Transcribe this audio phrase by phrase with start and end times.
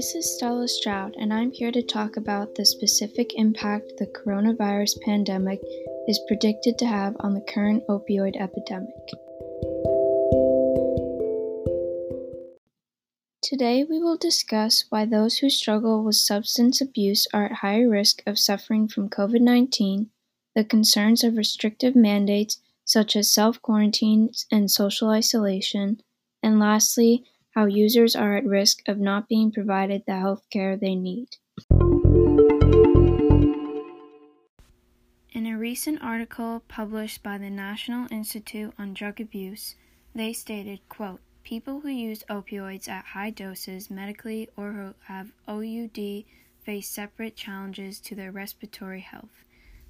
[0.00, 4.98] This is Stella Stroud, and I'm here to talk about the specific impact the coronavirus
[5.02, 5.60] pandemic
[6.08, 8.88] is predicted to have on the current opioid epidemic.
[13.42, 18.22] Today, we will discuss why those who struggle with substance abuse are at higher risk
[18.26, 20.08] of suffering from COVID 19,
[20.54, 26.00] the concerns of restrictive mandates such as self quarantines and social isolation,
[26.42, 27.22] and lastly,
[27.54, 31.28] how users are at risk of not being provided the health care they need.
[35.32, 39.74] In a recent article published by the National Institute on Drug Abuse,
[40.14, 46.24] they stated, quote, People who use opioids at high doses medically or who have OUD
[46.62, 49.44] face separate challenges to their respiratory health.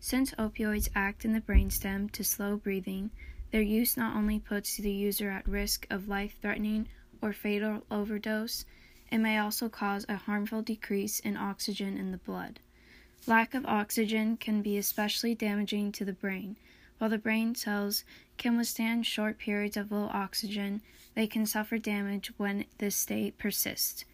[0.00, 3.10] Since opioids act in the brainstem to slow breathing,
[3.52, 6.88] their use not only puts the user at risk of life threatening
[7.26, 8.64] or fatal overdose,
[9.10, 12.60] it may also cause a harmful decrease in oxygen in the blood.
[13.26, 16.56] Lack of oxygen can be especially damaging to the brain.
[16.98, 18.04] While the brain cells
[18.38, 20.82] can withstand short periods of low oxygen,
[21.16, 24.04] they can suffer damage when this state persists.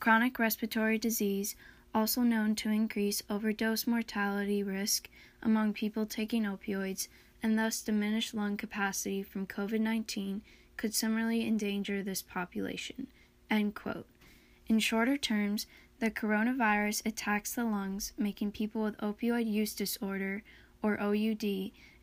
[0.00, 1.54] Chronic respiratory disease,
[1.94, 5.08] also known to increase overdose mortality risk
[5.40, 7.06] among people taking opioids
[7.44, 10.42] and thus diminish lung capacity from COVID 19,
[10.76, 13.06] could similarly endanger this population.
[13.50, 15.66] In shorter terms,
[15.98, 20.42] the coronavirus attacks the lungs, making people with opioid use disorder,
[20.82, 21.44] or OUD,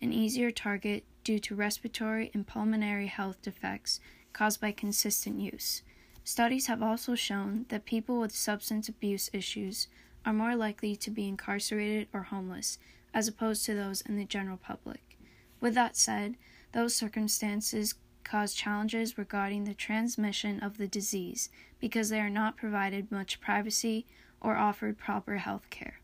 [0.02, 4.00] an easier target due to respiratory and pulmonary health defects
[4.34, 5.84] caused by consistent use.
[6.24, 9.88] Studies have also shown that people with substance abuse issues
[10.26, 12.80] are more likely to be incarcerated or homeless,
[13.14, 15.18] as opposed to those in the general public.
[15.60, 16.36] With that said,
[16.72, 23.12] those circumstances cause challenges regarding the transmission of the disease because they are not provided
[23.12, 24.06] much privacy
[24.40, 26.00] or offered proper health care.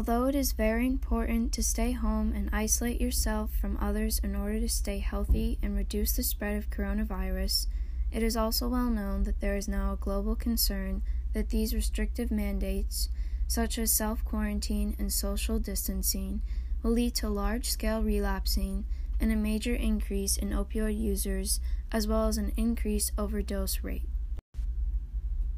[0.00, 4.58] Although it is very important to stay home and isolate yourself from others in order
[4.58, 7.66] to stay healthy and reduce the spread of coronavirus,
[8.10, 11.02] it is also well known that there is now a global concern
[11.34, 13.10] that these restrictive mandates,
[13.46, 16.40] such as self quarantine and social distancing,
[16.82, 18.86] will lead to large scale relapsing
[19.20, 21.60] and a major increase in opioid users,
[21.92, 24.08] as well as an increased overdose rate.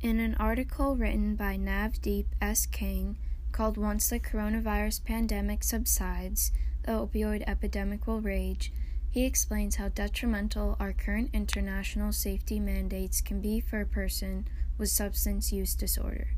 [0.00, 2.66] In an article written by Navdeep S.
[2.66, 3.16] Kang,
[3.52, 6.52] called Once the Coronavirus Pandemic Subsides,
[6.84, 8.72] the Opioid Epidemic Will Rage,
[9.10, 14.48] he explains how detrimental our current international safety mandates can be for a person
[14.78, 16.28] with substance use disorder.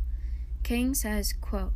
[0.64, 1.72] Kang says, quote,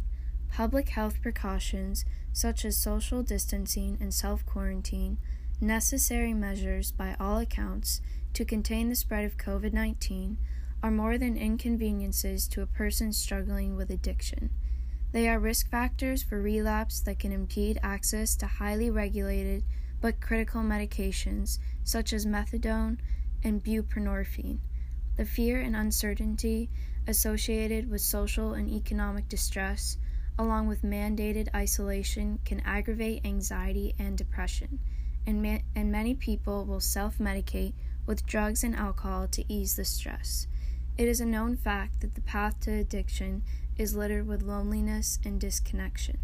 [0.50, 5.18] Public health precautions, such as social distancing and self quarantine,
[5.60, 8.00] necessary measures by all accounts
[8.32, 10.36] to contain the spread of COVID 19,
[10.82, 14.50] are more than inconveniences to a person struggling with addiction.
[15.10, 19.64] They are risk factors for relapse that can impede access to highly regulated
[20.00, 22.98] but critical medications such as methadone
[23.42, 24.58] and buprenorphine.
[25.16, 26.70] The fear and uncertainty
[27.06, 29.96] associated with social and economic distress,
[30.38, 34.78] along with mandated isolation, can aggravate anxiety and depression,
[35.26, 37.72] and, ma- and many people will self medicate
[38.06, 40.46] with drugs and alcohol to ease the stress.
[40.98, 43.42] It is a known fact that the path to addiction
[43.76, 46.18] is littered with loneliness and disconnection.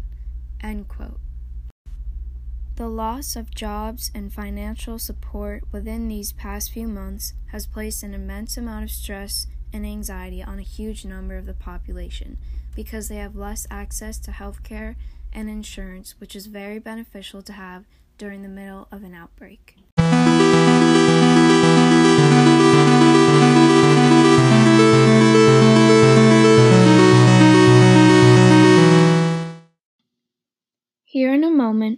[2.75, 8.13] The loss of jobs and financial support within these past few months has placed an
[8.13, 12.37] immense amount of stress and anxiety on a huge number of the population
[12.75, 14.97] because they have less access to health care
[15.31, 17.85] and insurance, which is very beneficial to have
[18.17, 19.77] during the middle of an outbreak.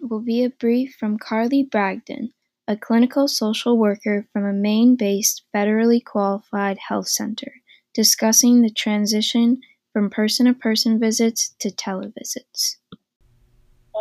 [0.07, 2.31] Will be a brief from Carly Bragdon,
[2.67, 7.51] a clinical social worker from a Maine based federally qualified health center,
[7.93, 9.61] discussing the transition
[9.93, 12.77] from person to person visits to televisits.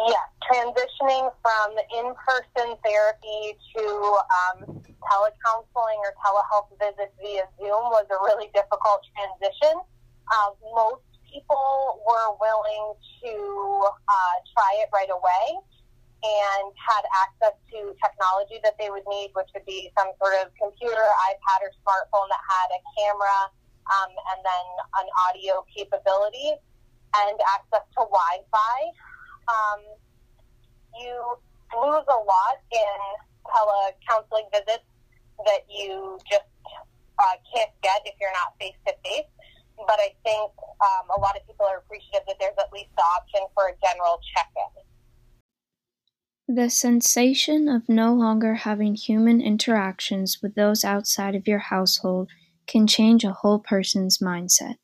[0.09, 8.07] Yeah, transitioning from in person therapy to um, telecounseling or telehealth visits via Zoom was
[8.11, 9.81] a really difficult transition.
[10.31, 15.61] Uh, most people were willing to uh, try it right away
[16.25, 20.51] and had access to technology that they would need, which would be some sort of
[20.57, 23.39] computer, iPad, or smartphone that had a camera
[23.93, 24.67] um, and then
[25.05, 28.79] an audio capability and access to Wi-Fi.
[29.47, 29.81] Um,
[30.99, 31.15] you
[31.77, 32.99] lose a lot in
[33.47, 34.89] telecounseling visits
[35.45, 36.49] that you just
[37.19, 39.31] uh, can't get if you're not face to face.
[39.77, 43.05] But I think um, a lot of people are appreciative that there's at least the
[43.05, 44.73] option for a general check in.
[46.49, 52.31] The sensation of no longer having human interactions with those outside of your household
[52.69, 54.77] can change a whole person's mindset.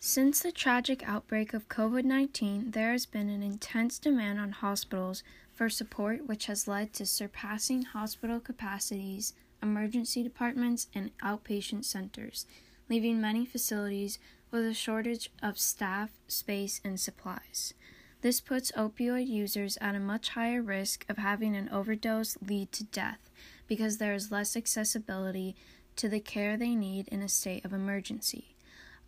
[0.00, 5.22] Since the tragic outbreak of COVID 19, there has been an intense demand on hospitals
[5.54, 9.32] for support, which has led to surpassing hospital capacities,
[9.62, 12.44] emergency departments, and outpatient centers,
[12.90, 14.18] leaving many facilities
[14.52, 17.74] with a shortage of staff, space, and supplies.
[18.20, 22.84] This puts opioid users at a much higher risk of having an overdose lead to
[22.84, 23.30] death
[23.66, 25.56] because there is less accessibility
[25.96, 28.54] to the care they need in a state of emergency.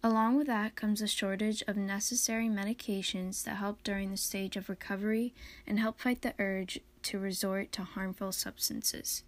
[0.03, 4.69] Along with that comes a shortage of necessary medications that help during the stage of
[4.69, 5.33] recovery
[5.67, 9.23] and help fight the urge to resort to harmful substances.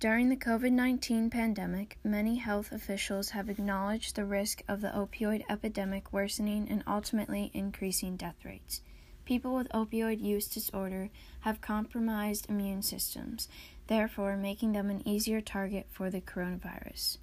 [0.00, 5.44] During the COVID 19 pandemic, many health officials have acknowledged the risk of the opioid
[5.50, 8.80] epidemic worsening and ultimately increasing death rates.
[9.26, 11.10] People with opioid use disorder
[11.40, 13.46] have compromised immune systems,
[13.88, 17.18] therefore, making them an easier target for the coronavirus.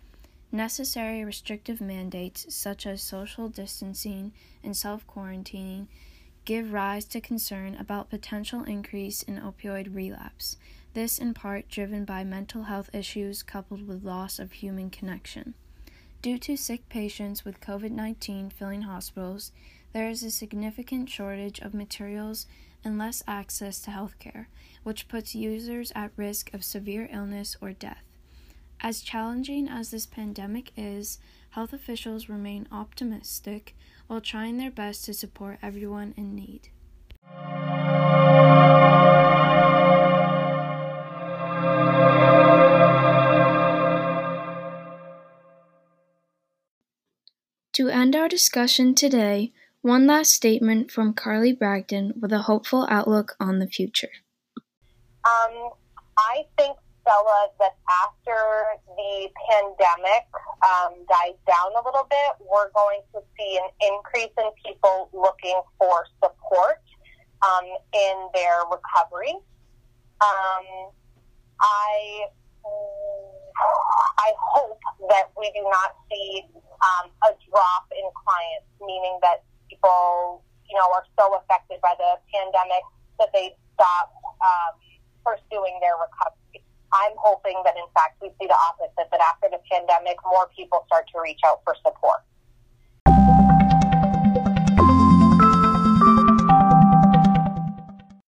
[0.52, 4.34] Necessary restrictive mandates, such as social distancing
[4.64, 5.88] and self quarantining,
[6.46, 10.58] give rise to concern about potential increase in opioid relapse
[10.98, 15.54] this in part driven by mental health issues coupled with loss of human connection.
[16.24, 19.52] Due to sick patients with COVID 19 filling hospitals,
[19.94, 22.48] there is a significant shortage of materials
[22.84, 24.48] and less access to healthcare,
[24.82, 28.02] which puts users at risk of severe illness or death.
[28.82, 31.20] As challenging as this pandemic is,
[31.52, 33.76] health officials remain optimistic
[34.08, 36.70] while trying their best to support everyone in need.
[48.08, 49.52] End our discussion today,
[49.82, 54.12] one last statement from Carly Bragdon with a hopeful outlook on the future.
[55.26, 55.72] Um,
[56.18, 57.76] I think, Stella, that
[58.06, 58.40] after
[58.96, 60.24] the pandemic
[60.64, 65.60] um, dies down a little bit, we're going to see an increase in people looking
[65.78, 66.82] for support
[67.46, 69.36] um, in their recovery.
[70.22, 70.92] Um,
[71.60, 72.28] I
[74.18, 76.46] I hope that we do not see
[76.82, 82.18] um, a drop in clients, meaning that people, you know, are so affected by the
[82.34, 82.84] pandemic
[83.20, 84.74] that they stop um,
[85.26, 86.66] pursuing their recovery.
[86.94, 90.84] I'm hoping that, in fact, we see the opposite, that after the pandemic, more people
[90.88, 92.24] start to reach out for support.